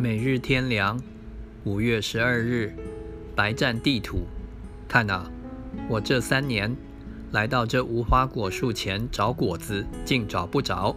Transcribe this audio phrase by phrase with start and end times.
[0.00, 1.02] 每日天凉，
[1.64, 2.72] 五月十二日，
[3.34, 4.28] 白占地土。
[4.86, 5.28] 看啊，
[5.88, 6.76] 我这三年
[7.32, 10.94] 来到这无花果树前找果子，竟找不着，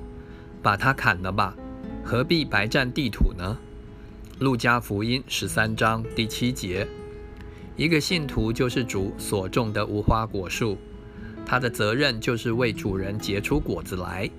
[0.61, 1.55] 把它砍了吧，
[2.03, 3.57] 何必白占地土呢？
[4.37, 6.87] 路加福音十三章第七节，
[7.75, 10.77] 一个信徒就是主所种的无花果树，
[11.43, 14.29] 他的责任就是为主人结出果子来。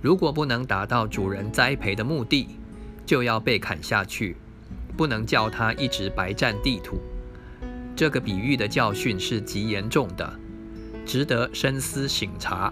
[0.00, 2.48] 如果不能达到主人栽培的目的，
[3.08, 4.36] 就要被砍下去，
[4.94, 7.00] 不能叫他一直白占地土。
[7.96, 10.38] 这个比喻的教训是极严重的，
[11.06, 12.70] 值得深思醒察，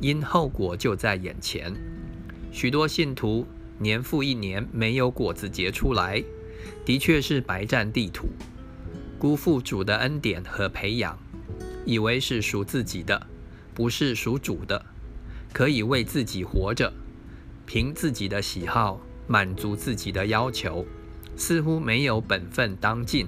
[0.00, 1.72] 因后果就在眼前。
[2.50, 3.46] 许多信徒
[3.78, 6.20] 年复一年没有果子结出来，
[6.84, 8.26] 的确是白占地土，
[9.16, 11.16] 辜负主的恩典和培养，
[11.84, 13.28] 以为是属自己的，
[13.72, 14.84] 不是属主的，
[15.52, 16.92] 可以为自己活着，
[17.64, 19.00] 凭自己的喜好。
[19.26, 20.86] 满足自己的要求，
[21.36, 23.26] 似乎没有本分当尽，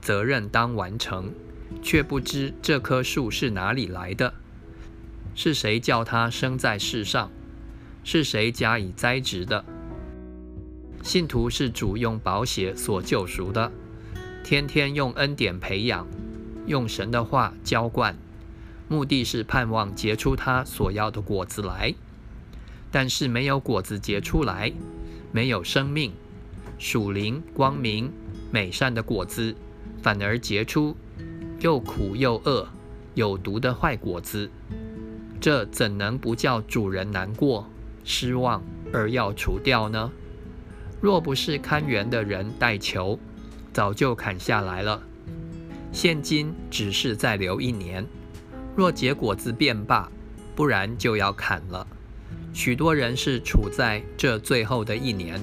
[0.00, 1.32] 责任当完成，
[1.82, 4.34] 却不知这棵树是哪里来的，
[5.34, 7.30] 是谁叫它生在世上，
[8.04, 9.64] 是谁加以栽植的。
[11.02, 13.72] 信徒是主用宝血所救赎的，
[14.44, 16.06] 天天用恩典培养，
[16.66, 18.16] 用神的话浇灌，
[18.88, 21.94] 目的是盼望结出他所要的果子来。
[22.90, 24.72] 但是没有果子结出来。
[25.32, 26.12] 没有生命，
[26.78, 28.12] 属灵、光明、
[28.50, 29.54] 美善的果子，
[30.02, 30.96] 反而结出
[31.60, 32.68] 又苦又恶、
[33.14, 34.50] 有毒的坏果子。
[35.40, 37.68] 这怎能不叫主人难过、
[38.04, 38.62] 失望
[38.92, 40.10] 而要除掉呢？
[41.00, 43.18] 若不是看园的人带球，
[43.72, 45.00] 早就砍下来了。
[45.92, 48.04] 现今只是再留一年，
[48.74, 50.10] 若结果子便罢，
[50.56, 51.86] 不然就要砍了。
[52.52, 55.40] 许多人是处在这最后的一年，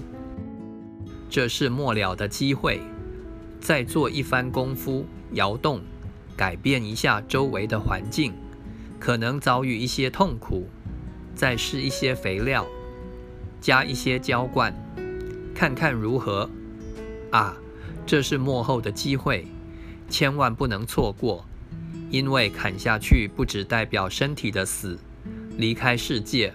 [1.29, 2.81] 这是末了的机会，
[3.59, 5.81] 再做一番功夫，摇动、
[6.35, 8.33] 改变一下周围的环境，
[8.99, 10.67] 可能遭遇一些痛苦，
[11.33, 12.65] 再施一些肥料，
[13.61, 14.73] 加一些浇灌，
[15.53, 16.49] 看看如何。
[17.31, 17.55] 啊，
[18.05, 19.45] 这是幕后的机会，
[20.09, 21.45] 千万不能错过，
[22.09, 24.97] 因为砍下去不只代表身体的死，
[25.57, 26.53] 离开世界。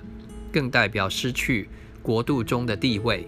[0.53, 1.69] 更代表失去
[2.03, 3.27] 国度中的地位。